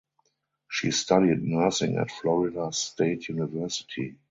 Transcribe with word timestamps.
She 0.67 0.89
studied 0.89 1.43
nursing 1.43 1.97
at 1.97 2.09
Florida 2.09 2.71
State 2.73 3.29
University. 3.29 4.15